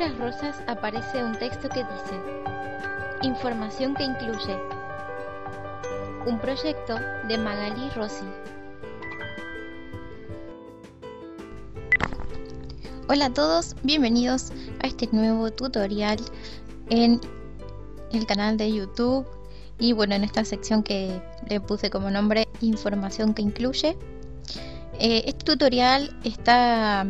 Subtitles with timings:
[0.00, 2.18] letras rosas aparece un texto que dice
[3.22, 4.56] Información que incluye
[6.26, 6.94] un proyecto
[7.28, 8.24] de Magali Rossi.
[13.08, 14.52] Hola a todos, bienvenidos
[14.82, 16.18] a este nuevo tutorial
[16.88, 17.20] en
[18.10, 19.26] el canal de YouTube
[19.78, 23.98] y bueno en esta sección que le puse como nombre información que incluye.
[24.98, 27.06] Eh, este tutorial está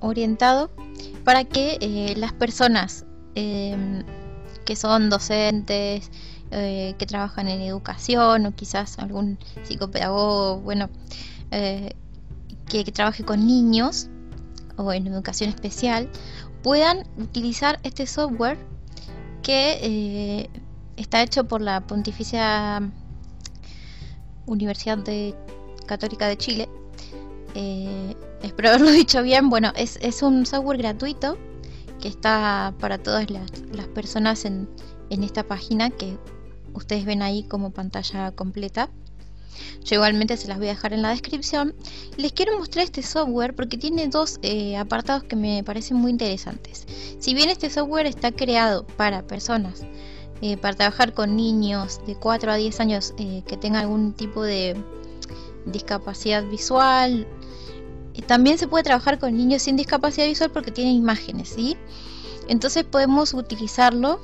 [0.00, 0.70] orientado
[1.30, 4.02] para que eh, las personas em,
[4.64, 6.10] que son docentes,
[6.50, 10.90] eh, que trabajan en educación o quizás algún psicopedagogo, bueno,
[11.52, 11.94] que,
[12.66, 14.08] que, trabaje con niños
[14.76, 16.10] o en educación especial,
[16.64, 18.58] puedan utilizar este software
[19.44, 20.50] que
[20.96, 22.90] está hecho por la Pontificia
[24.46, 24.98] Universidad
[25.86, 26.68] Católica de Chile
[27.54, 29.50] eh, espero haberlo dicho bien.
[29.50, 31.38] Bueno, es, un software gratuito
[32.00, 33.50] que está para todas las,
[33.94, 34.68] personas en,
[35.10, 36.16] esta página que
[36.74, 38.88] ustedes ven ahí como pantalla completa.
[39.84, 41.74] Yo igualmente se las voy a dejar en la descripción.
[42.16, 46.86] Les quiero mostrar este software porque tiene dos eh, apartados que me parecen muy interesantes.
[47.18, 49.82] Si bien este software está creado para personas,
[50.40, 54.74] eh, para trabajar con niños de 4 a 10 años que tengan algún tipo de
[55.66, 57.26] discapacidad visual
[58.26, 61.76] también se puede trabajar con niños sin discapacidad visual porque tienen imágenes, ¿sí?
[62.48, 64.20] Entonces podemos utilizarlo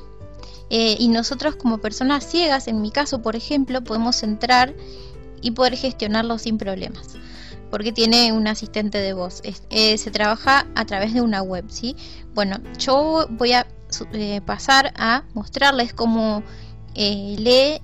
[0.70, 4.74] eh, y nosotros como personas ciegas, en mi caso por ejemplo, podemos entrar
[5.40, 7.16] y poder gestionarlo sin problemas.
[7.70, 9.42] Porque tiene un asistente de voz.
[9.70, 11.96] Eh, se trabaja a través de una web, ¿sí?
[12.34, 13.66] Bueno, yo voy a
[14.12, 16.42] eh, pasar a mostrarles cómo
[16.94, 17.80] lee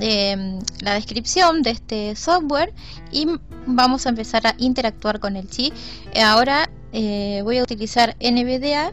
[0.00, 2.72] Em, la descripción de este software
[3.10, 3.26] y
[3.66, 5.48] vamos a empezar a interactuar con él.
[5.50, 5.72] ¿sí?
[6.20, 8.92] Ahora eh, voy a utilizar NVDA,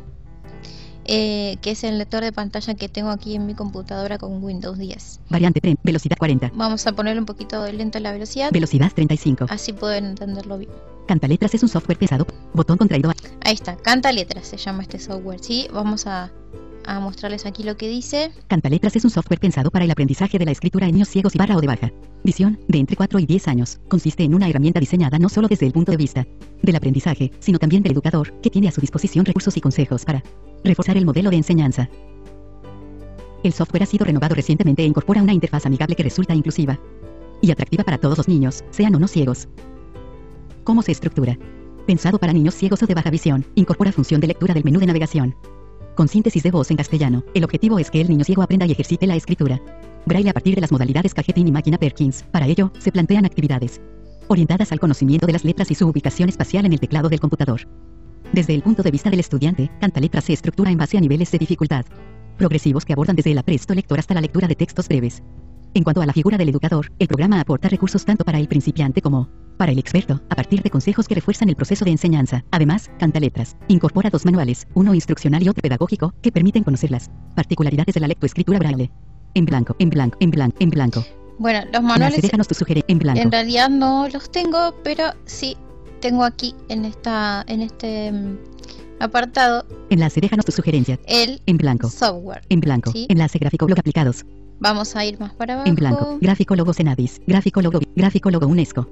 [1.06, 4.78] eh, que es el lector de pantalla que tengo aquí en mi computadora con Windows
[4.78, 5.22] 10.
[5.30, 6.52] Variante PREM, velocidad 40.
[6.54, 8.52] Vamos a ponerle un poquito de lento la velocidad.
[8.52, 9.48] Velocidad 35.
[9.50, 10.72] Así pueden entenderlo bien.
[11.10, 12.28] Canta letras es un software pesado.
[12.54, 13.12] Botón contraído.
[13.42, 15.40] Ahí está, Canta letras se llama este software.
[15.42, 15.68] ¿sí?
[15.74, 16.32] Vamos a
[16.86, 18.32] a mostrarles aquí lo que dice.
[18.48, 21.40] Cantaletras es un software pensado para el aprendizaje de la escritura en niños ciegos y
[21.40, 21.92] barra o de baja.
[22.24, 23.80] Visión, de entre 4 y 10 años.
[23.88, 26.28] Consiste en una herramienta diseñada no solo desde el punto de vista
[26.62, 30.24] del aprendizaje, sino también del educador, que tiene a su disposición recursos y consejos para
[30.64, 31.90] reforzar el modelo de enseñanza.
[33.44, 36.80] El software ha sido renovado recientemente e incorpora una interfaz amigable que resulta inclusiva
[37.42, 39.48] y atractiva para todos los niños, sean o no ciegos.
[40.70, 41.36] ¿Cómo se estructura?
[41.88, 44.86] Pensado para niños ciegos o de baja visión, incorpora función de lectura del menú de
[44.86, 45.36] navegación
[45.96, 47.24] con síntesis de voz en castellano.
[47.34, 49.60] El objetivo es que el niño ciego aprenda y ejercite la escritura.
[50.06, 52.22] Braille a partir de las modalidades Cajetín y máquina Perkins.
[52.32, 53.82] Para ello, se plantean actividades
[54.28, 57.62] orientadas al conocimiento de las letras y su ubicación espacial en el teclado del computador.
[58.32, 61.40] Desde el punto de vista del estudiante, Cantaletras se estructura en base a niveles de
[61.40, 61.84] dificultad
[62.38, 65.24] progresivos que abordan desde el apresto lector hasta la lectura de textos breves.
[65.74, 69.02] En cuanto a la figura del educador, el programa aporta recursos tanto para el principiante
[69.02, 72.44] como para el experto, a partir de consejos que refuerzan el proceso de enseñanza.
[72.50, 77.12] Además, Canta Letras incorpora dos manuales, uno instruccional y otro pedagógico, que permiten conocer las
[77.36, 78.90] particularidades de la lectoescritura braille.
[79.36, 81.06] En blanco, en blanco, en blanco, en blanco.
[81.38, 82.22] Bueno, los manuales.
[82.22, 83.22] Déjanos tu sugerencia en blanco.
[83.22, 85.56] En realidad no los tengo, pero sí
[86.00, 88.38] tengo aquí en esta, en este mm,
[89.02, 89.66] apartado.
[89.90, 91.00] Enlace, déjanos tu sugerencia.
[91.06, 91.90] El en blanco.
[91.90, 92.42] Software.
[92.50, 92.92] En blanco.
[93.08, 94.26] Enlace gráfico blog aplicados.
[94.60, 95.70] Vamos a ir más para abajo.
[95.70, 96.18] En blanco.
[96.22, 97.22] Gráfico logo Senadis.
[97.26, 97.80] Gráfico logo.
[97.96, 98.88] Gráfico logo UNESCO.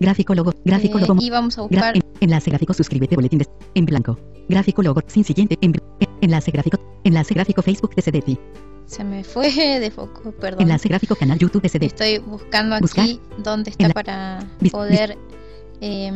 [0.00, 0.54] gráfico logo.
[0.64, 1.16] Gráfico logo.
[1.20, 1.94] Y vamos a buscar.
[2.20, 2.74] enlace gráfico.
[2.74, 3.16] Suscríbete.
[3.16, 3.46] Boletín de.
[3.74, 4.18] En blanco.
[4.48, 5.00] Gráfico logo.
[5.06, 5.58] Sin siguiente.
[5.60, 5.74] En,
[6.20, 6.78] enlace gráfico.
[7.04, 8.38] Enlace gráfico Facebook de CDT.
[8.86, 9.50] Se me fue
[9.80, 10.62] de foco, perdón.
[10.62, 11.82] Enlace gráfico canal YouTube de CDT.
[11.82, 15.18] Estoy buscando aquí dónde está para poder
[15.80, 16.12] eh,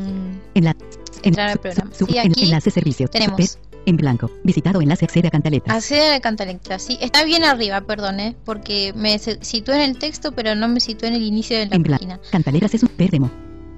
[1.22, 1.90] entrar al programa.
[1.92, 3.08] Sí, aquí enlace servicio.
[3.08, 4.30] Tenemos en blanco.
[4.44, 5.76] Visitado enlace accede a Cantaletras.
[5.76, 6.98] Accede a Cantaletras, sí.
[7.00, 8.36] Está bien arriba, perdón, ¿eh?
[8.44, 11.76] porque me situé en el texto, pero no me situé en el inicio de la
[11.76, 12.20] en página.
[12.30, 13.30] Cantaletras es un ver demo.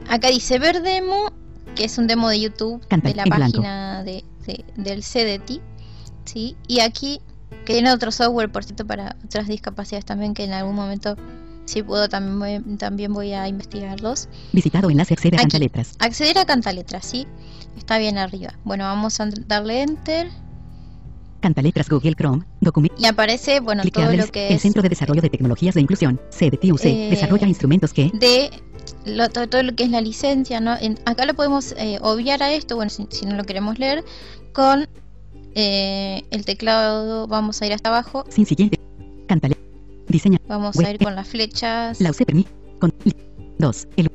[0.09, 1.33] Acá dice ver demo,
[1.75, 4.25] que es un demo de YouTube de la página de,
[4.77, 5.61] del CDT.
[6.25, 6.57] ¿sí?
[6.69, 7.21] Y aquí,
[7.65, 11.17] que tiene otro software, por cierto, para otras discapacidades también, que en algún momento
[11.65, 14.29] si puedo también voy, también voy a investigarlos.
[14.53, 15.97] Visitado enlace accede a Cantaletras.
[15.99, 17.27] Acceder a Cantaletras, sí.
[17.77, 18.55] Está bien arriba.
[18.65, 20.29] Bueno, vamos a darle enter.
[21.41, 22.97] Cantaletras Google Chrome, documento.
[22.99, 24.53] Y aparece, bueno, todo lo que es...
[24.53, 28.11] El Centro de Desarrollo de Tecnologías de Inclusión, CDTUC, eh, desarrolla instrumentos que...
[28.15, 28.51] De
[29.31, 30.77] todo, lo que es la licencia, ¿no?
[31.05, 34.05] acá lo podemos eh, obviar a esto, bueno, si, no lo queremos leer,
[34.55, 34.89] con
[35.55, 38.25] eh, el teclado, vamos a ir hasta abajo.
[38.31, 38.79] Sin siguiente.
[39.27, 39.64] Cantaletras.
[40.15, 40.39] Diseña.
[40.47, 42.01] Vamos a ir con las flechas.
[42.01, 42.51] La UC permite.
[42.79, 42.93] Con
[43.59, 43.89] 2.
[43.97, 44.11] El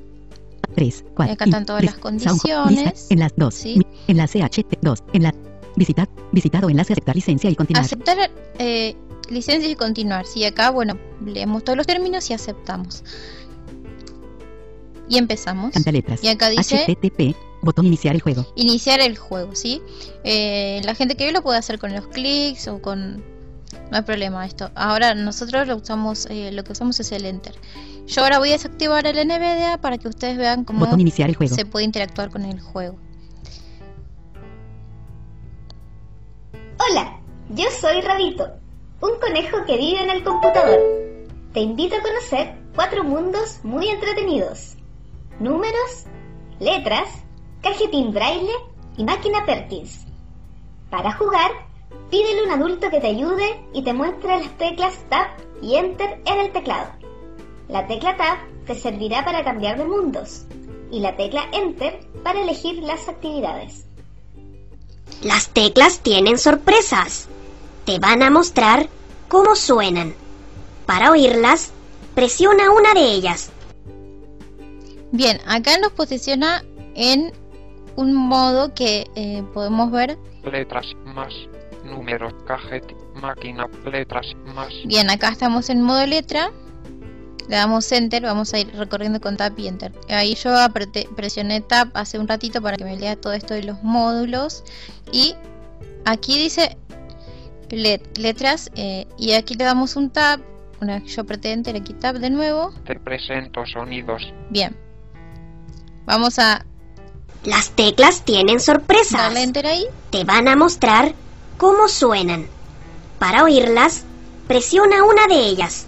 [0.75, 1.34] 3, 4.
[1.34, 3.07] Acá están todas las condiciones.
[3.10, 3.66] en las 2.
[4.07, 5.04] En la CH 2.
[5.13, 5.34] En la
[5.75, 7.86] Visitar, visitado enlace aceptar licencia y continuar.
[7.86, 8.18] Aceptar
[8.57, 8.96] eh,
[9.30, 10.25] licencias y continuar.
[10.25, 13.04] Sí, acá, bueno, leemos todos los términos y aceptamos.
[15.07, 15.72] Y empezamos.
[15.72, 16.24] Canta letras.
[16.24, 18.45] Y acá dice HTTP, botón iniciar el juego.
[18.56, 19.81] iniciar el juego, ¿sí?
[20.24, 23.24] Eh, la gente que ve lo puede hacer con los clics o con...
[23.91, 24.69] No hay problema esto.
[24.75, 27.56] Ahora nosotros lo usamos, eh, lo que usamos es el enter.
[28.06, 31.36] Yo ahora voy a desactivar el NVDA para que ustedes vean cómo Botón iniciar el
[31.36, 31.56] juego.
[31.56, 32.97] se puede interactuar con el juego.
[36.80, 37.19] Hola,
[37.50, 38.47] yo soy Rabito,
[39.01, 40.80] un conejo que vive en el computador.
[41.53, 44.75] Te invito a conocer cuatro mundos muy entretenidos.
[45.39, 46.06] Números,
[46.59, 47.09] letras,
[47.62, 48.53] cajetín braille
[48.97, 50.06] y máquina Perkins.
[50.89, 51.51] Para jugar,
[52.09, 55.27] pídele a un adulto que te ayude y te muestre las teclas Tab
[55.62, 56.91] y Enter en el teclado.
[57.68, 60.45] La tecla Tab te servirá para cambiar de mundos
[60.91, 63.86] y la tecla Enter para elegir las actividades.
[65.21, 67.27] Las teclas tienen sorpresas.
[67.86, 68.88] Te van a mostrar
[69.27, 70.15] cómo suenan.
[70.85, 71.71] Para oírlas,
[72.15, 73.51] presiona una de ellas.
[75.12, 76.63] Bien, acá nos posiciona
[76.95, 77.33] en
[77.95, 80.18] un modo que eh, podemos ver.
[80.44, 81.33] letras más
[81.89, 82.83] números cajet
[83.15, 86.51] máquina letras más Bien, acá estamos en modo letra.
[87.47, 89.91] Le damos enter, vamos a ir recorriendo con tab y enter.
[90.07, 93.63] Ahí yo apreté- presioné tab hace un ratito para que me lea todo esto de
[93.63, 94.63] los módulos.
[95.12, 95.33] Y
[96.06, 96.77] aquí dice
[97.71, 100.42] let- letras eh, y aquí le damos un tab.
[100.81, 102.71] Una vez que yo apreté enter, aquí tab de nuevo.
[102.85, 104.21] te presento sonidos
[104.51, 104.75] Bien.
[106.06, 106.65] Vamos a
[107.44, 109.19] Las teclas tienen sorpresas.
[109.19, 109.85] darle enter ahí.
[110.12, 111.13] Te van a mostrar
[111.59, 112.47] cómo suenan.
[113.19, 114.06] Para oírlas,
[114.47, 115.85] presiona una de ellas.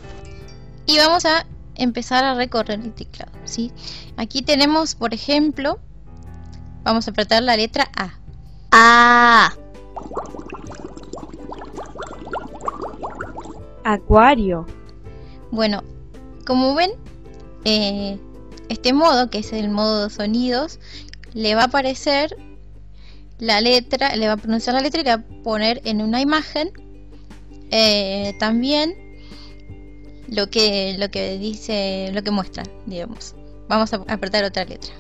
[0.86, 1.46] y vamos a
[1.76, 3.72] empezar a recorrer el teclado, ¿sí?
[4.18, 5.80] Aquí tenemos, por ejemplo,
[6.84, 8.12] vamos a apretar la letra A.
[8.72, 9.54] Ah,
[13.84, 14.66] Acuario.
[15.52, 15.84] Bueno,
[16.46, 16.92] como ven,
[17.64, 18.20] eh,
[18.68, 20.80] este modo, que es el modo sonidos,
[21.34, 22.36] le va a aparecer
[23.42, 26.22] la letra, le va a pronunciar la letra y le va a poner en una
[26.22, 26.72] imagen
[27.72, 28.96] eh, también
[30.28, 33.34] lo que, lo que dice, lo que muestra, digamos.
[33.68, 34.94] Vamos a apretar otra letra.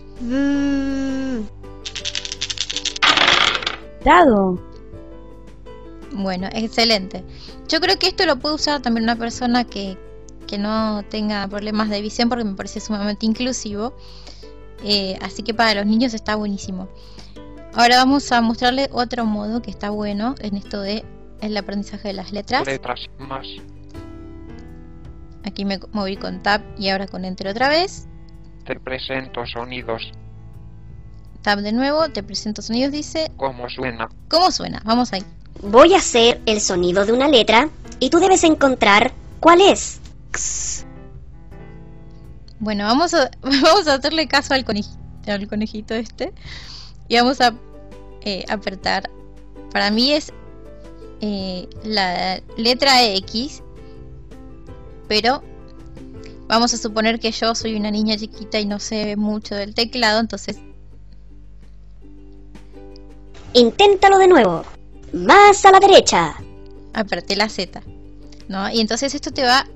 [4.03, 4.59] Dado.
[6.11, 7.23] Bueno, excelente.
[7.69, 9.99] Yo creo que esto lo puede usar también una persona que,
[10.47, 13.93] que no tenga problemas de visión porque me parece sumamente inclusivo.
[14.83, 16.89] Eh, así que para los niños está buenísimo.
[17.73, 21.05] Ahora vamos a mostrarle otro modo que está bueno en esto de
[21.39, 22.65] el aprendizaje de las letras.
[22.65, 23.47] letras más
[25.45, 28.07] Aquí me moví con Tab y ahora con Enter otra vez.
[28.65, 30.11] te presento sonidos
[31.41, 33.31] Tab de nuevo, te presento sonidos, dice.
[33.37, 34.81] cómo suena ¿Cómo suena?
[34.85, 35.23] Vamos ahí.
[35.63, 37.69] voy a hacer el sonido de una letra
[37.99, 40.01] y tú debes encontrar cuál es.
[40.29, 40.85] X.
[42.59, 44.97] Bueno, vamos a, vamos a hacerle caso al conejito,
[45.27, 46.33] al conejito este.
[47.11, 47.53] Y vamos a
[48.21, 49.09] eh, apretar.
[49.73, 50.31] Para mí es
[51.19, 53.61] eh, la letra X.
[55.09, 55.43] Pero
[56.47, 60.21] vamos a suponer que yo soy una niña chiquita y no sé mucho del teclado.
[60.21, 60.59] Entonces,
[63.51, 64.63] Inténtalo de nuevo.
[65.11, 66.37] Más a la derecha.
[66.93, 67.81] apreté la Z.
[68.47, 68.71] ¿no?
[68.71, 69.67] Y entonces esto te va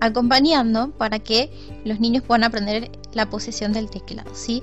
[0.00, 1.50] acompañando para que
[1.84, 4.34] los niños puedan aprender la posición del teclado.
[4.34, 4.62] ¿sí?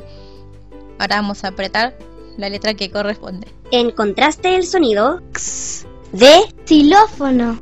[0.99, 1.97] Ahora vamos a apretar
[2.37, 3.47] la letra que corresponde.
[3.71, 5.19] ¿Encontraste el sonido?
[5.31, 6.31] X de
[6.65, 7.59] Xilófono.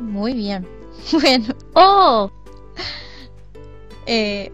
[0.00, 0.66] Muy bien.
[1.12, 2.30] Bueno, Oh.
[4.06, 4.50] eh,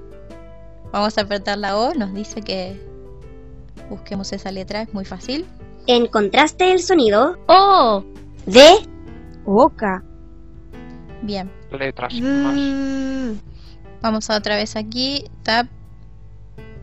[0.93, 1.95] vamos a apretar la O.
[1.95, 2.79] Nos dice que
[3.89, 4.83] busquemos esa letra.
[4.83, 5.47] Es muy fácil.
[5.87, 7.39] ¿Encontraste el sonido?
[7.49, 8.05] Oh.
[8.47, 8.69] De
[9.47, 10.05] Oca.
[11.23, 11.51] Bien.
[11.71, 12.57] letras más
[14.03, 15.25] Vamos a otra vez aquí.
[15.43, 15.67] Tab.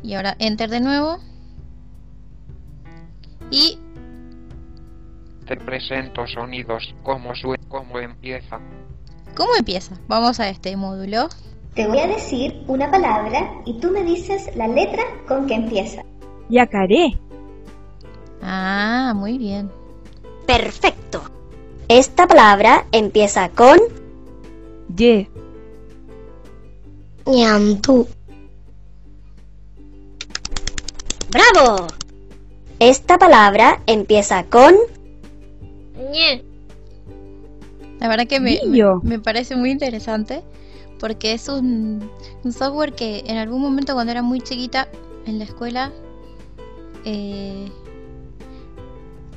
[0.03, 1.17] Y ahora Enter de nuevo.
[3.51, 3.77] Y
[5.47, 8.59] te presento sonidos cómo suena cómo empieza
[9.35, 9.95] ¿cómo empieza?
[10.07, 11.29] Vamos a este módulo.
[11.73, 16.03] Te voy a decir una palabra y tú me dices la letra con que empieza.
[16.49, 17.17] Yacaré.
[18.41, 19.71] Ah, muy bien.
[20.45, 21.21] perfecto.
[21.87, 23.79] Esta palabra empieza con
[24.95, 25.29] Ye.
[27.25, 28.07] ñantú.
[31.31, 31.87] ¡Bravo!
[32.79, 34.75] Esta palabra empieza con
[37.99, 38.59] La verdad que me,
[39.03, 40.41] me, parece muy interesante
[40.99, 42.09] porque es un,
[42.43, 44.87] un software que en algún momento cuando era muy chiquita
[45.25, 45.91] en la escuela
[47.05, 47.69] eh,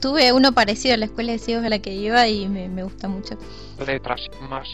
[0.00, 2.84] tuve uno parecido a la escuela de ciegos a la que iba y me, me
[2.84, 3.36] gusta mucho.
[3.86, 4.68] letras más,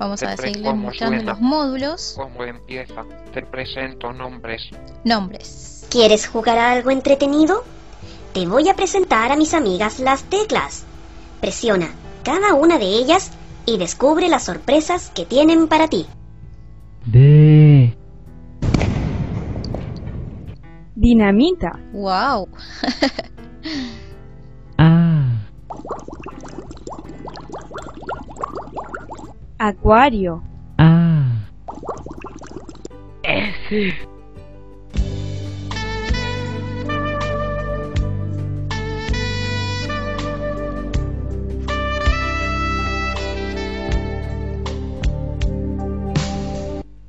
[0.00, 1.32] Vamos a ¿cómo mostrando suena?
[1.32, 2.14] los módulos.
[2.16, 3.04] cómo empieza,
[3.34, 4.62] te presento nombres,
[5.04, 5.86] Nombres.
[5.90, 7.64] ¿Quieres jugar a algo entretenido?
[8.32, 10.86] Te voy a presentar a mis amigas las teclas.
[11.42, 11.90] Presiona
[12.24, 13.30] cada una de ellas
[13.66, 16.06] y descubre las sorpresas que tienen para ti.
[17.04, 17.94] D,
[20.94, 21.78] Dinamita.
[21.92, 22.48] ¡Wow!
[29.62, 30.42] Acuario.
[30.78, 31.46] A,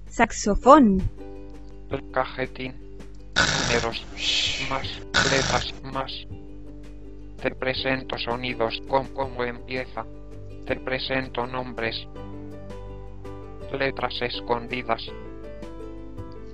[0.09, 1.01] Saxofón.
[1.89, 2.75] el cajetín,
[3.33, 4.05] números,
[4.69, 4.99] más,
[5.31, 6.11] letras más,
[7.41, 10.05] te presento sonidos, con cómo empieza,
[10.65, 11.95] te presento nombres,
[13.73, 15.01] letras escondidas,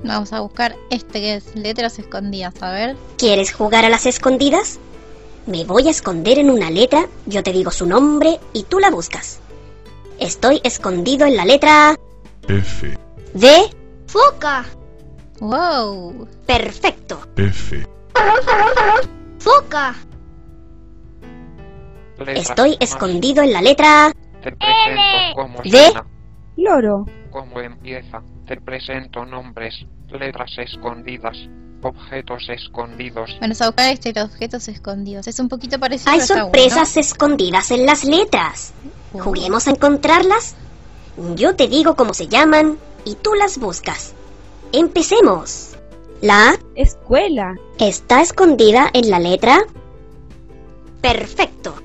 [0.04, 2.62] Vamos a buscar este que es letras escondidas.
[2.62, 2.96] A ver.
[3.18, 4.80] ¿Quieres jugar a las escondidas?
[5.46, 8.90] Me voy a esconder en una letra, yo te digo su nombre y tú la
[8.90, 9.40] buscas.
[10.20, 11.96] Estoy escondido en la letra
[12.48, 12.98] F,
[13.34, 13.70] D.
[14.08, 14.66] Foca.
[15.40, 16.28] ¡Wow!
[16.46, 17.20] Perfecto.
[17.38, 17.86] F,
[19.40, 19.96] Foca.
[22.28, 24.12] Estoy escondido en la letra
[25.36, 25.94] cómo ¿De?
[26.58, 27.06] Loro.
[27.30, 31.38] cómo empieza, te presento nombres, letras escondidas,
[31.84, 35.28] objetos escondidos, Vamos a buscar este de los objetos escondidos.
[35.28, 38.74] Es un poquito parecido Hay sorpresas escondidas en las letras.
[39.14, 40.56] ¿Juguemos a encontrarlas?
[41.36, 44.14] Yo te digo cómo se llaman y tú las buscas.
[44.72, 45.76] Empecemos.
[46.22, 47.56] La Escuela.
[47.80, 49.60] está escondida en la letra.
[51.02, 51.76] Perfecto.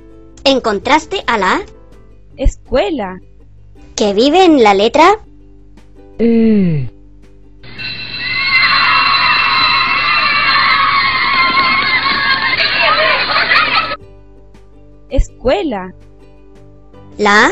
[0.45, 1.63] ¿Encontraste a la
[2.37, 3.21] Escuela.
[4.03, 5.17] Que vive en la letra?
[6.19, 6.89] E,
[15.09, 15.95] Escuela.
[17.17, 17.51] La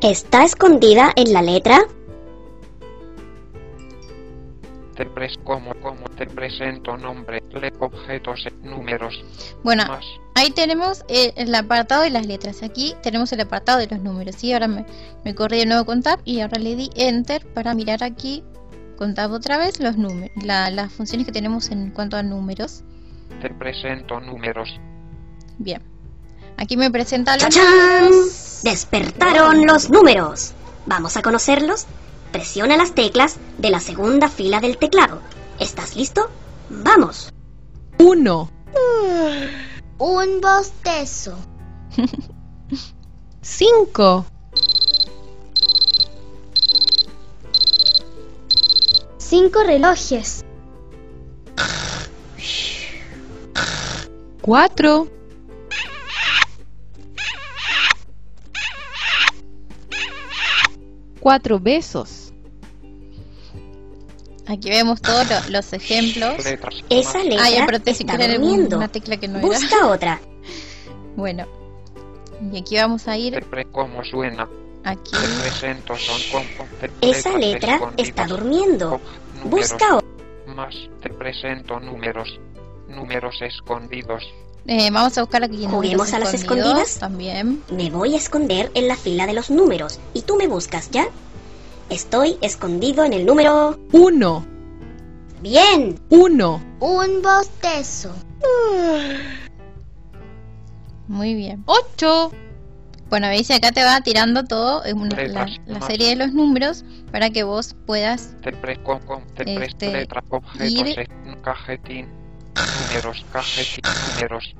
[0.00, 1.88] está escondida en la letra.
[4.98, 9.14] Te pres como como te presento nombre, le objetos, números,
[9.62, 12.62] Bueno, más, ahí tenemos eh, el apartado de las letras.
[12.64, 14.42] Aquí tenemos el apartado de los números.
[14.44, 14.84] Y ahora me,
[15.24, 18.42] me corrí de nuevo con Tab y ahora le di Enter para mirar aquí
[18.96, 22.82] con Tab otra vez los números, la- las funciones que tenemos en cuanto a números.
[23.40, 24.68] te presento números,
[25.58, 25.80] Bien.
[26.56, 28.60] Aquí me presenta los.
[28.64, 30.52] Despertaron los números.
[30.86, 31.86] ¿Vamos a conocerlos?
[32.32, 35.20] Presiona las teclas de la segunda fila del teclado.
[35.58, 36.28] ¿Estás listo?
[36.70, 37.32] ¡Vamos!
[37.98, 38.50] Uno,
[39.98, 41.36] Un bostezo.
[43.42, 44.26] cinco,
[49.18, 50.44] Cinco relojes.
[54.40, 55.08] cuatro,
[61.20, 62.24] cuatro besos,
[64.46, 66.36] Aquí vemos todos lo- los ejemplos.
[66.88, 68.78] Esa letra Ah, ya, pero te está durmiendo.
[68.78, 69.46] una tecla que no era.
[69.46, 70.20] Busca otra.
[71.16, 71.46] Bueno.
[72.52, 74.48] Y aquí vamos a ir como suena,
[74.84, 75.10] aquí.
[75.10, 79.00] te presento son como, te- Esa letra está durmiendo.
[79.44, 80.08] Busca otra.
[80.54, 82.38] más, te presento números,
[82.88, 84.22] números escondidos,
[84.70, 86.98] Eh, vamos a buscar aquí en ¿Juguemos a las escondidas?
[86.98, 87.62] También.
[87.72, 91.06] Me voy a esconder en la fila de los números y tú me buscas, ¿ya?
[91.88, 93.78] Estoy escondido en el número...
[93.92, 94.44] uno,
[95.40, 95.98] Bien.
[96.10, 98.14] uno, Un bostezo.
[101.06, 101.62] Muy bien.
[101.64, 102.30] ocho,
[103.08, 105.86] Bueno, veis acá te va tirando todo eh, una- la, Letras, la más.
[105.88, 110.06] serie de los números para que vos puedas te pre com, com, te pre Este,
[110.06, 112.06] ir- es- cajetín,
[112.88, 114.54] números, cajetín, números,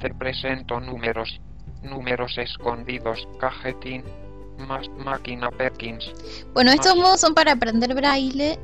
[0.00, 1.40] te presento números,
[1.82, 4.02] números escondidos, cajetín,
[4.66, 6.10] más máquina Perkins,
[6.52, 8.58] Bueno, estos modos son para aprender braille,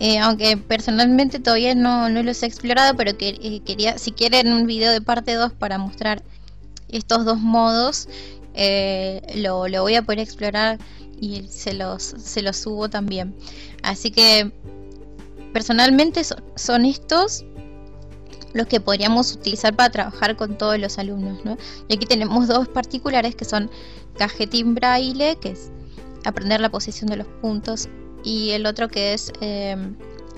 [0.00, 4.52] eh, aunque personalmente todavía no, no los he explorado, pero que, eh, quería, si quieren
[4.52, 6.22] un video de parte 2 para mostrar
[6.90, 8.08] estos dos modos,
[8.54, 10.78] eh, lo, lo voy a poder explorar
[11.20, 13.34] y se los, se los subo también.
[13.82, 14.52] Así que
[15.52, 17.44] personalmente son, son estos
[18.52, 21.44] los que podríamos utilizar para trabajar con todos los alumnos.
[21.44, 21.56] ¿no?
[21.88, 23.70] Y aquí tenemos dos particulares que son
[24.16, 25.70] cajetín braille, que es
[26.24, 27.88] aprender la posición de los puntos,
[28.24, 29.76] y el otro que es eh,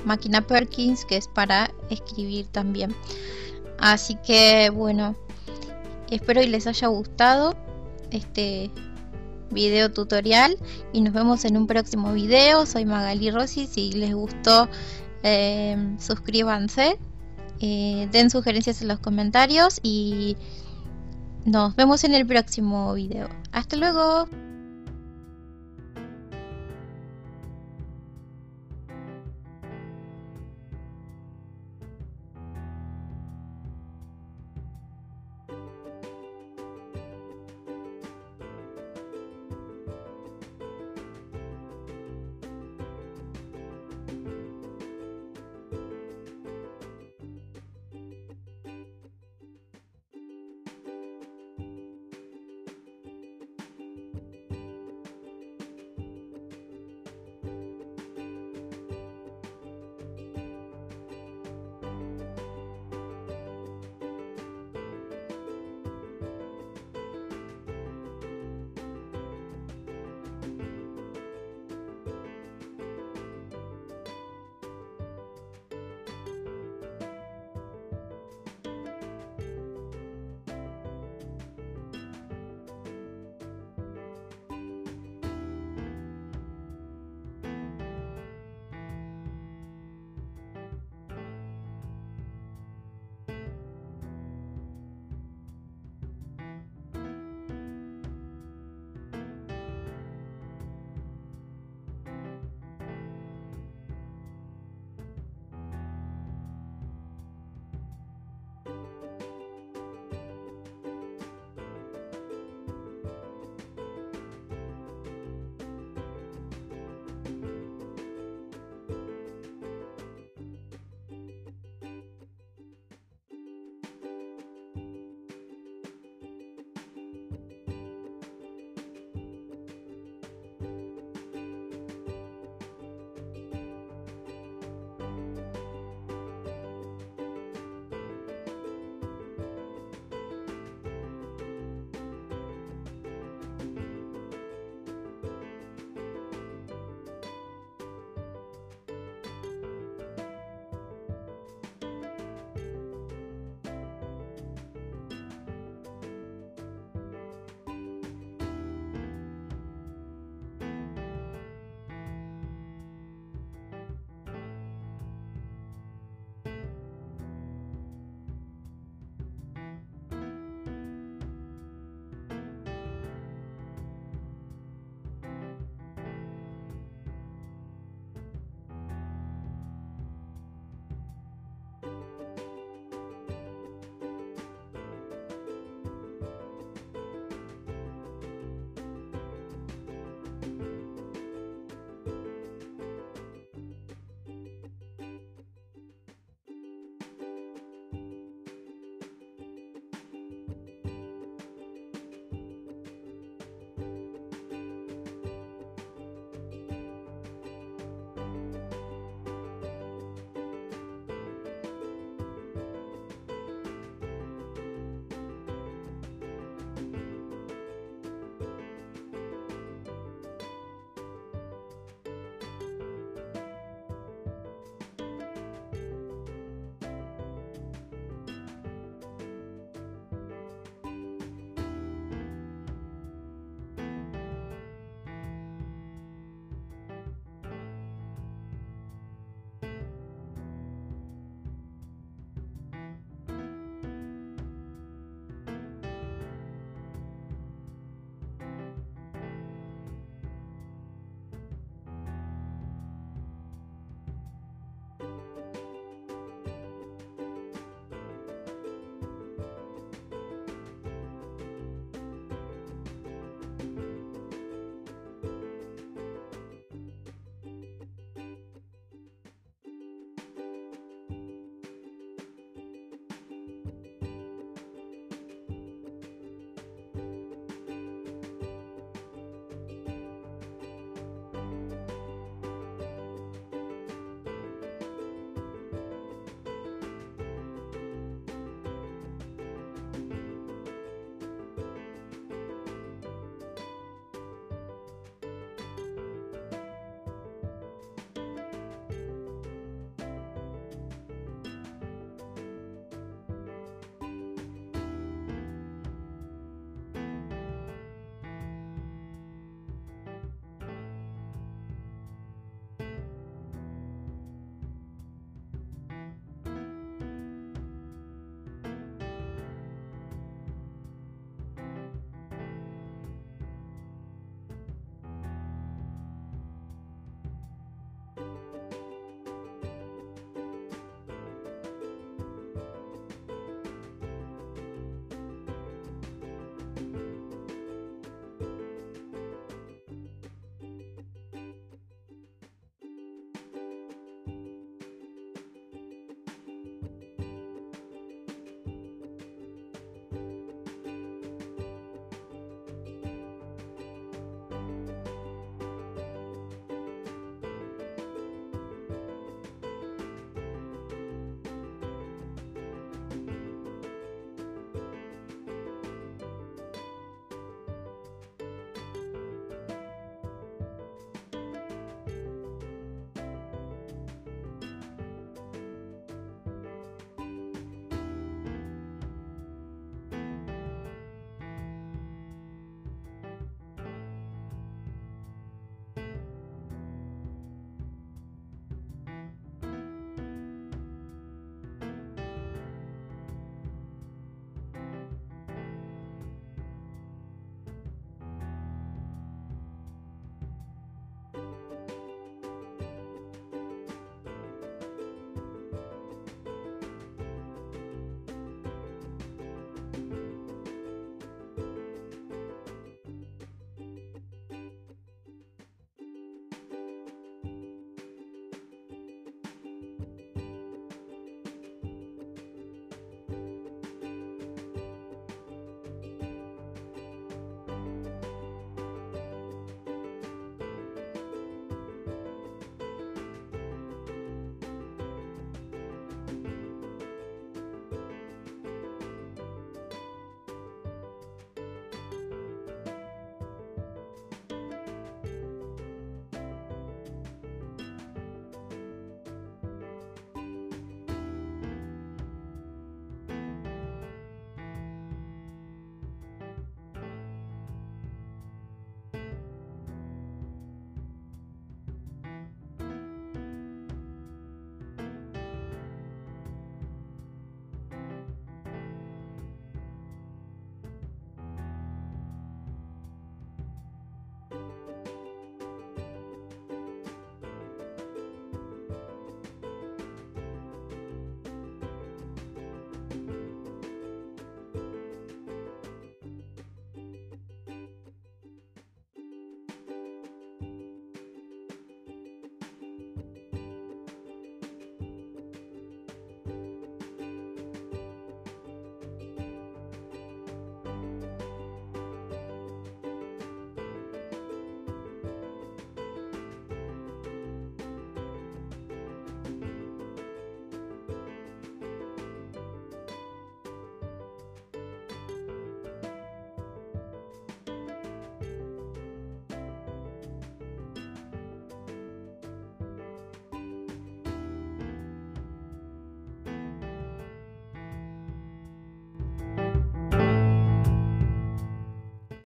[0.05, 2.95] máquina Perkins, que es para escribir también.
[3.79, 5.17] Así que bueno,
[6.11, 7.57] espero y les haya gustado
[8.11, 8.71] este
[9.51, 10.57] video tutorial
[10.93, 12.67] y nos vemos en un próximo video.
[12.67, 14.69] Soy Magali Rossi, si les gustó
[15.23, 16.99] eh, suscríbanse,
[17.61, 20.37] eh, den sugerencias en los comentarios y
[21.45, 23.29] nos vemos en el próximo video.
[23.53, 24.29] Hasta luego.